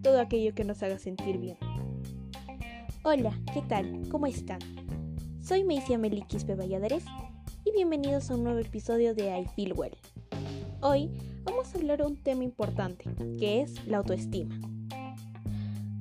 [0.00, 1.58] todo aquello que nos haga sentir bien.
[3.04, 4.08] Hola, ¿qué tal?
[4.10, 4.60] ¿Cómo están?
[5.42, 7.04] Soy Maisy Amelikispe Valladares
[7.62, 9.94] y bienvenidos a un nuevo episodio de I Feel Well.
[10.80, 11.10] Hoy
[11.44, 13.04] vamos a hablar de un tema importante,
[13.38, 14.58] que es la autoestima.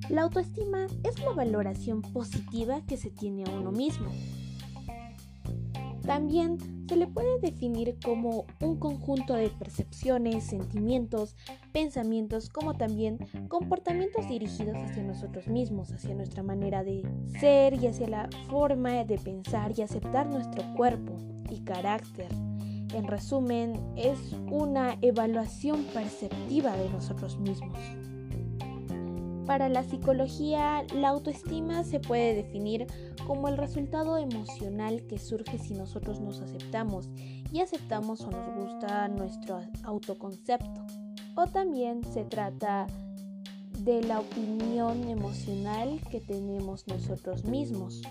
[0.08, 4.08] La autoestima es la valoración positiva que se tiene a uno mismo.
[6.06, 11.38] También se le puede definir como un conjunto de percepciones, sentimientos,
[11.72, 13.18] pensamientos, como también
[13.48, 17.08] comportamientos dirigidos hacia nosotros mismos, hacia nuestra manera de
[17.40, 21.16] ser y hacia la forma de pensar y aceptar nuestro cuerpo
[21.50, 22.28] y carácter.
[22.94, 27.80] En resumen, es una evaluación perceptiva de nosotros mismos.
[29.52, 32.88] Para la psicología, la autoestima se puede definir
[33.28, 37.10] como el resultado emocional que surge si nosotros nos aceptamos
[37.52, 40.86] y aceptamos o nos gusta nuestro autoconcepto.
[41.36, 42.88] O también se trata
[43.80, 48.02] de la opinión emocional que tenemos nosotros mismos.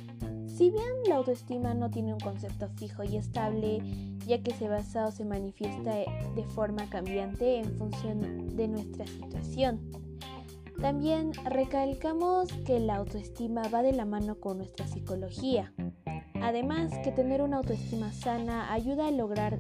[0.47, 3.81] Si bien la autoestima no tiene un concepto fijo y estable,
[4.27, 10.10] ya que se basa o se manifiesta de forma cambiante en función de nuestra situación.
[10.81, 15.75] También recalcamos que la autoestima va de la mano con nuestra psicología.
[16.41, 19.59] Además, que tener una autoestima sana ayuda a lograr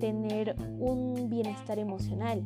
[0.00, 2.44] tener un bienestar emocional.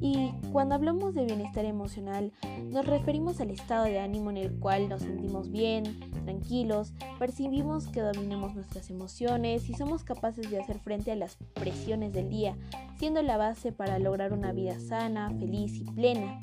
[0.00, 2.32] Y cuando hablamos de bienestar emocional,
[2.70, 5.84] nos referimos al estado de ánimo en el cual nos sentimos bien,
[6.24, 12.12] tranquilos, percibimos que dominamos nuestras emociones y somos capaces de hacer frente a las presiones
[12.12, 12.56] del día,
[12.98, 16.40] siendo la base para lograr una vida sana, feliz y plena.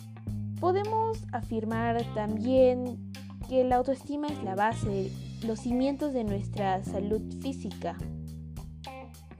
[0.60, 3.12] Podemos afirmar también
[3.48, 5.12] que la autoestima es la base,
[5.46, 7.98] los cimientos de nuestra salud física.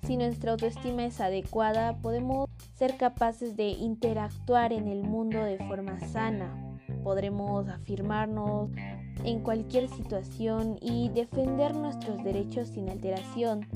[0.04, 6.00] Si nuestra autoestima es adecuada, podemos ser capaces de interactuar en el mundo de forma
[6.00, 6.56] sana.
[7.04, 8.72] Podremos afirmarnos
[9.26, 13.68] en cualquier situación y defender nuestros derechos sin alteración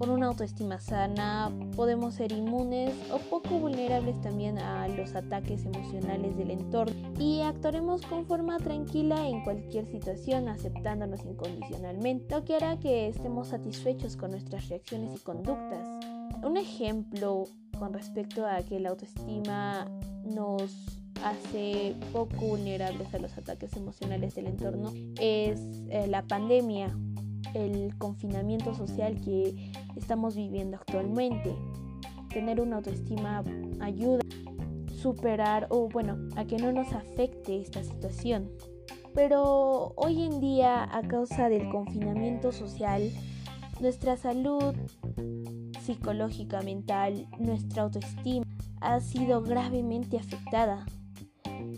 [0.00, 6.38] con una autoestima sana podemos ser inmunes o poco vulnerables también a los ataques emocionales
[6.38, 12.78] del entorno y actuaremos con forma tranquila en cualquier situación aceptándonos incondicionalmente, lo que hará
[12.78, 15.86] que estemos satisfechos con nuestras reacciones y conductas.
[16.42, 17.44] Un ejemplo
[17.78, 19.86] con respecto a que la autoestima
[20.24, 20.74] nos
[21.22, 25.60] hace poco vulnerables a los ataques emocionales del entorno es
[25.90, 26.96] eh, la pandemia
[27.54, 31.54] el confinamiento social que estamos viviendo actualmente.
[32.28, 33.42] Tener una autoestima
[33.80, 38.50] ayuda a superar o bueno, a que no nos afecte esta situación.
[39.14, 43.10] Pero hoy en día, a causa del confinamiento social,
[43.80, 44.74] nuestra salud
[45.80, 48.46] psicológica, mental, nuestra autoestima
[48.80, 50.86] ha sido gravemente afectada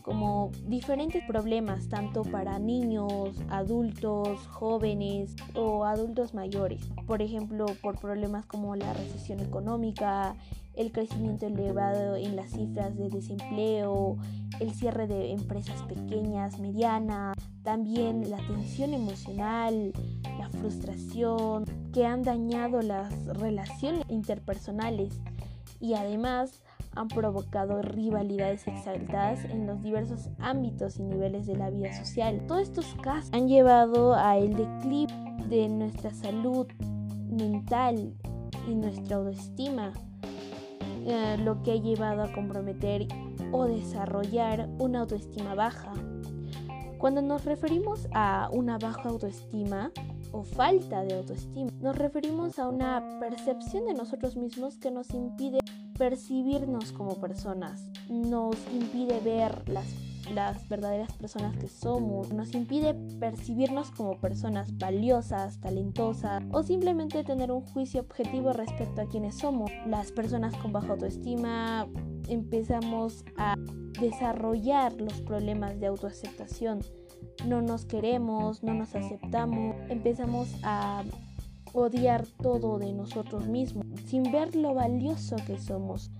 [0.03, 6.89] como diferentes problemas tanto para niños, adultos, jóvenes o adultos mayores.
[7.07, 10.35] Por ejemplo, por problemas como la recesión económica,
[10.75, 14.17] el crecimiento elevado en las cifras de desempleo,
[14.61, 19.93] el cierre de empresas pequeñas, medianas, también la tensión emocional,
[20.39, 25.21] la frustración, que han dañado las relaciones interpersonales
[25.79, 26.63] y además
[26.95, 32.45] han provocado rivalidades exaltadas en los diversos ámbitos y niveles de la vida social.
[32.47, 35.13] Todos estos casos han llevado a el declive
[35.49, 36.67] de nuestra salud
[37.29, 38.15] mental
[38.69, 39.93] y nuestra autoestima,
[41.07, 43.07] eh, lo que ha llevado a comprometer
[43.51, 45.93] o desarrollar una autoestima baja.
[46.99, 49.91] Cuando nos referimos a una baja autoestima,
[50.33, 51.71] o falta de autoestima.
[51.81, 55.59] Nos referimos a una percepción de nosotros mismos que nos impide
[56.03, 59.87] percibirnos como personas, nos impide ver las,
[60.35, 67.53] las verdaderas personas que somos, nos impide percibirnos como personas valiosas, talentosas o simplemente tener
[67.53, 69.71] un juicio objetivo respecto a quienes somos.
[69.87, 71.87] Las personas con baja autoestima
[72.27, 73.55] empezamos a
[74.01, 76.81] desarrollar los problemas de autoaceptación.
[77.47, 81.05] No nos queremos, no nos aceptamos, empezamos a
[81.73, 86.11] odiar todo de nosotros mismos, sin ver lo valioso que somos.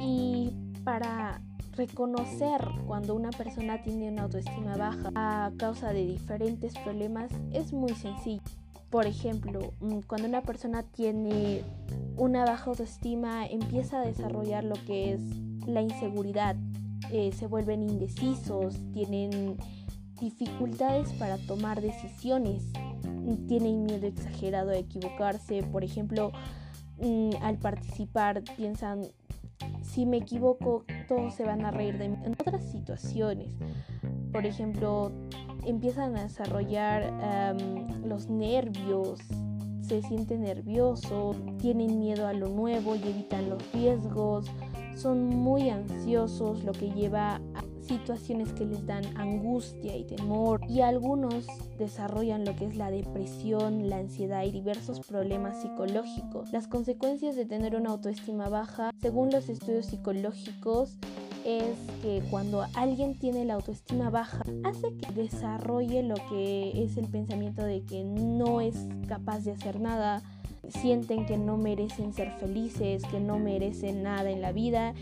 [0.00, 0.52] Y
[0.84, 1.40] para
[1.76, 7.94] reconocer cuando una persona tiene una autoestima baja a causa de diferentes problemas es muy
[7.94, 8.42] sencillo.
[8.90, 11.62] Por ejemplo, mm, cuando una persona tiene
[12.16, 15.20] una baja autoestima empieza a desarrollar lo que es
[15.66, 16.56] la inseguridad,
[17.12, 19.56] eh, se vuelven indecisos, tienen
[20.20, 22.64] dificultades para tomar decisiones,
[23.36, 26.32] tienen miedo exagerado a equivocarse, por ejemplo,
[27.00, 29.08] mm, al participar piensan
[29.82, 32.16] si me equivoco, todos se van a reír de mí.
[32.24, 33.48] En otras situaciones,
[34.32, 35.10] por ejemplo,
[35.64, 37.12] empiezan a desarrollar
[38.04, 39.20] los nervios,
[39.80, 44.46] se sienten nerviosos, tienen miedo a lo nuevo y evitan los riesgos,
[44.94, 47.40] son muy ansiosos, lo que lleva
[47.88, 51.46] situaciones que les dan angustia y temor y algunos
[51.78, 56.52] desarrollan lo que es la depresión, la ansiedad y diversos problemas psicológicos.
[56.52, 60.98] Las consecuencias de tener una autoestima baja, según los estudios psicológicos,
[61.44, 67.06] es que cuando alguien tiene la autoestima baja, hace que desarrolle lo que es el
[67.06, 68.76] pensamiento de que no es
[69.08, 70.22] capaz de hacer nada,
[70.68, 74.94] sienten que no merecen ser felices, que no merecen nada en la vida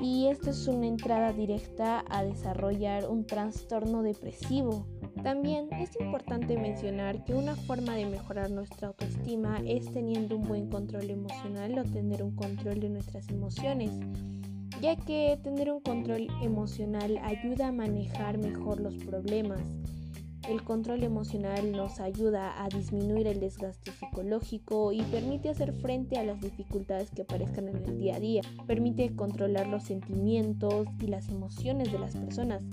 [0.00, 4.86] y esto es una entrada directa a desarrollar un trastorno depresivo.
[5.22, 10.68] También es importante mencionar que una forma de mejorar nuestra autoestima es teniendo un buen
[10.68, 13.90] control emocional o tener un control de nuestras emociones
[14.82, 19.62] ya que tener un control emocional ayuda a manejar mejor los problemas.
[20.48, 26.24] El control emocional nos ayuda a disminuir el desgaste psicológico y permite hacer frente a
[26.24, 28.42] las dificultades que aparezcan en el día a día.
[28.66, 32.64] Permite controlar los sentimientos y las emociones de las personas.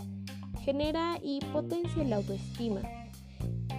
[0.62, 2.82] Genera y potencia la autoestima.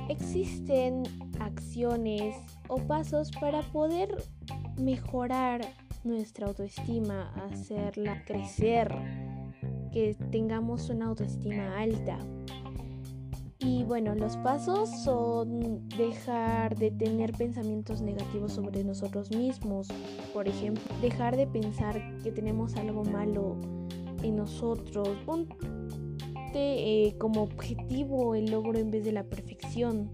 [0.09, 1.03] Existen
[1.41, 2.37] acciones
[2.69, 4.17] o pasos para poder
[4.77, 5.63] mejorar
[6.05, 8.95] nuestra autoestima, hacerla crecer,
[9.93, 12.19] que tengamos una autoestima alta.
[13.63, 19.89] Y bueno, los pasos son dejar de tener pensamientos negativos sobre nosotros mismos.
[20.33, 23.59] Por ejemplo, dejar de pensar que tenemos algo malo
[24.23, 25.09] en nosotros.
[25.27, 25.59] Ponte
[26.51, 30.11] eh, como objetivo el logro en vez de la perfección.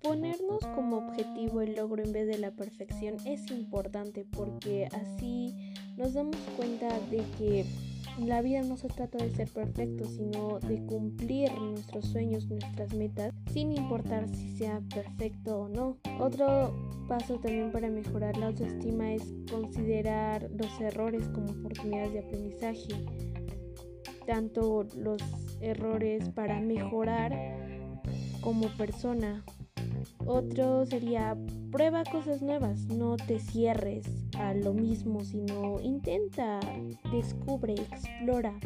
[0.00, 6.14] Ponernos como objetivo el logro en vez de la perfección es importante porque así nos
[6.14, 7.64] damos cuenta de que
[8.18, 13.32] la vida no se trata de ser perfecto, sino de cumplir nuestros sueños, nuestras metas,
[13.52, 15.96] sin importar si sea perfecto o no.
[16.18, 16.74] Otro
[17.08, 22.88] paso también para mejorar la autoestima es considerar los errores como oportunidades de aprendizaje,
[24.26, 25.20] tanto los
[25.60, 27.32] errores para mejorar
[28.40, 29.44] como persona
[30.26, 31.36] otro sería
[31.70, 34.06] prueba cosas nuevas, no te cierres
[34.38, 36.60] a lo mismo, sino intenta,
[37.10, 38.58] descubre, explora,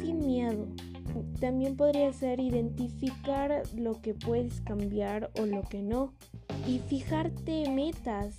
[0.00, 0.66] sin miedo.
[1.40, 6.12] También podría ser identificar lo que puedes cambiar o lo que no.
[6.66, 8.36] Y fijarte metas.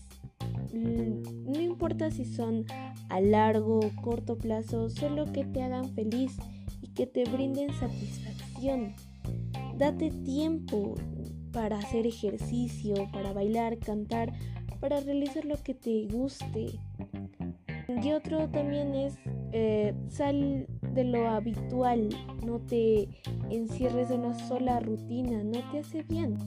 [0.72, 2.66] No importa si son
[3.10, 6.38] a largo o corto plazo, solo que te hagan feliz
[6.82, 8.94] y que te brinden satisfacción.
[9.78, 10.96] Date tiempo,
[11.52, 14.34] para hacer ejercicio, para bailar, cantar,
[14.80, 16.80] para realizar lo que te guste.
[17.88, 19.18] Y otro también es
[19.52, 22.10] eh, sal de lo habitual,
[22.46, 23.10] no te
[23.50, 26.38] encierres en una sola rutina, no te hace bien.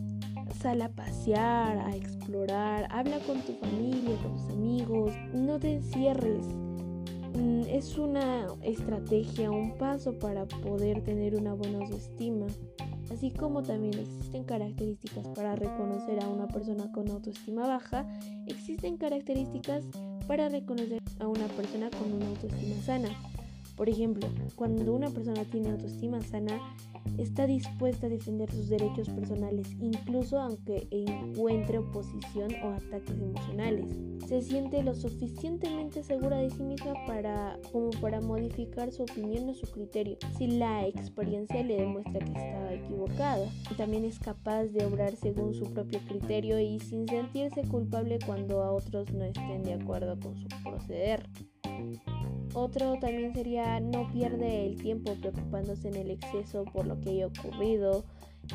[0.61, 6.47] Sal a pasear, a explorar, habla con tu familia, con tus amigos, no te encierres.
[7.35, 12.47] Mm, es una estrategia, un paso para poder tener una buena autoestima
[13.13, 18.07] así como también existen características para reconocer a una persona con autoestima baja,
[18.47, 19.85] existen características
[20.27, 23.11] para reconocer a una persona con una autoestima sana.
[23.77, 26.59] Por ejemplo, cuando una persona tiene autoestima sana,
[27.19, 33.87] está dispuesta a defender sus derechos personales, incluso aunque encuentre oposición o ataques emocionales.
[34.27, 39.55] Se siente lo suficientemente segura de sí misma para, como para modificar su opinión o
[39.55, 43.47] su criterio, si la experiencia le demuestra que estaba equivocada.
[43.77, 48.73] También es capaz de obrar según su propio criterio y sin sentirse culpable cuando a
[48.73, 51.29] otros no estén de acuerdo con su proceder.
[52.55, 57.27] Otro también sería no pierde el tiempo preocupándose en el exceso por lo que haya
[57.27, 58.05] ocurrido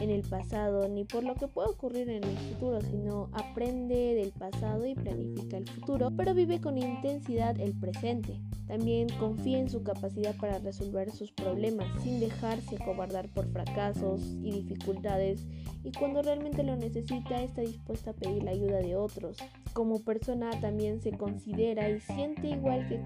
[0.02, 4.32] en el pasado ni por lo que pueda ocurrir en el futuro, sino aprende del
[4.32, 8.40] pasado y planifica el futuro, pero vive con intensidad el presente.
[8.68, 14.52] También confía en su capacidad para resolver sus problemas sin dejarse acobardar por fracasos y
[14.52, 15.46] dificultades
[15.84, 19.38] y cuando realmente lo necesita está dispuesta a pedir la ayuda de otros.
[19.74, 23.00] Como persona también se considera y siente igual que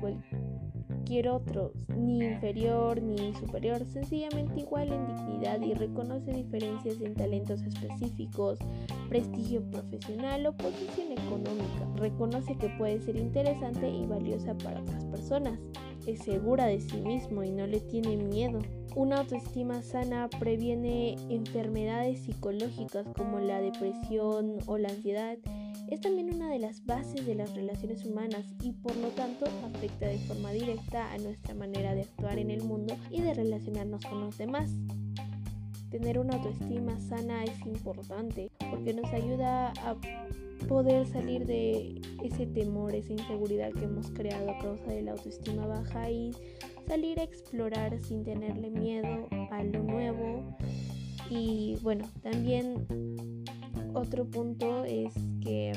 [1.01, 7.63] cualquier otro, ni inferior ni superior, sencillamente igual en dignidad y reconoce diferencias en talentos
[7.63, 8.59] específicos,
[9.09, 11.87] prestigio profesional o posición económica.
[11.95, 15.59] Reconoce que puede ser interesante y valiosa para otras personas.
[16.05, 18.59] Es segura de sí mismo y no le tiene miedo.
[18.93, 25.37] Una autoestima sana previene enfermedades psicológicas como la depresión o la ansiedad
[25.89, 30.07] es también una de las bases de las relaciones humanas y por lo tanto afecta
[30.07, 34.19] de forma directa a nuestra manera de actuar en el mundo y de relacionarnos con
[34.19, 34.69] los demás.
[35.89, 39.95] Tener una autoestima sana es importante porque nos ayuda a
[40.67, 45.65] poder salir de ese temor, esa inseguridad que hemos creado a causa de la autoestima
[45.65, 46.31] baja y
[46.87, 50.57] salir a explorar sin tenerle miedo a lo nuevo.
[51.29, 52.85] Y bueno, también
[53.93, 55.73] otro punto es que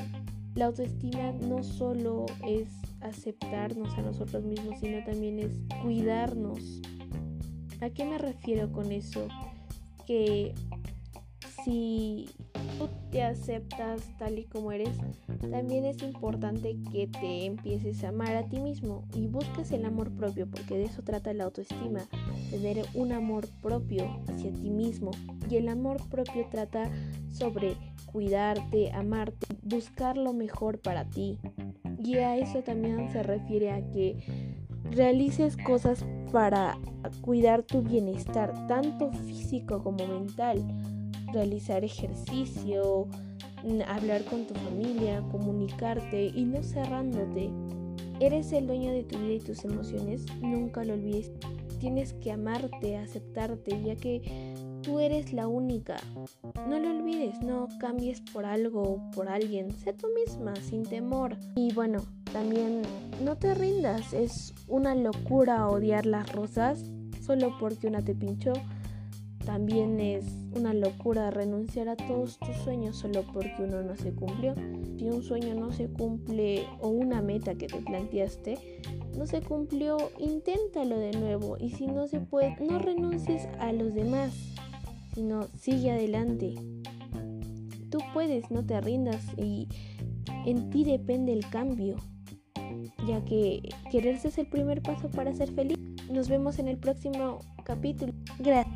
[0.55, 2.69] la autoestima no solo es
[3.01, 5.51] aceptarnos a nosotros mismos, sino también es
[5.81, 6.81] cuidarnos.
[7.81, 9.27] ¿A qué me refiero con eso?
[10.05, 10.53] Que
[11.63, 12.29] si
[12.77, 14.97] tú te aceptas tal y como eres,
[15.51, 20.11] también es importante que te empieces a amar a ti mismo y busques el amor
[20.11, 22.01] propio, porque de eso trata la autoestima,
[22.49, 25.11] tener un amor propio hacia ti mismo.
[25.49, 26.89] Y el amor propio trata
[27.31, 31.39] sobre cuidarte, amarte, buscar lo mejor para ti.
[32.03, 34.17] Y a eso también se refiere a que
[34.91, 36.77] realices cosas para
[37.21, 40.63] cuidar tu bienestar, tanto físico como mental
[41.35, 43.07] realizar ejercicio,
[43.87, 47.51] hablar con tu familia, comunicarte y no cerrándote.
[48.19, 51.31] Eres el dueño de tu vida y tus emociones, nunca lo olvides.
[51.79, 54.21] Tienes que amarte, aceptarte, ya que
[54.81, 55.97] tú eres la única.
[56.69, 59.71] No lo olvides, no cambies por algo o por alguien.
[59.71, 61.35] Sé tú misma, sin temor.
[61.57, 61.99] Y bueno,
[62.31, 62.81] también
[63.21, 64.13] no te rindas.
[64.13, 66.81] Es una locura odiar las rosas
[67.21, 68.53] solo porque una te pinchó.
[69.45, 70.25] También es
[70.55, 74.55] una locura renunciar a todos tus sueños solo porque uno no se cumplió.
[74.97, 78.57] Si un sueño no se cumple o una meta que te planteaste
[79.17, 83.93] no se cumplió, inténtalo de nuevo y si no se puede, no renuncies a los
[83.93, 84.33] demás,
[85.13, 86.55] sino sigue adelante.
[87.89, 89.67] Tú puedes, no te rindas y
[90.45, 91.95] en ti depende el cambio,
[93.07, 95.77] ya que quererse es el primer paso para ser feliz.
[96.11, 98.13] Nos vemos en el próximo capítulo.
[98.39, 98.74] Gracias.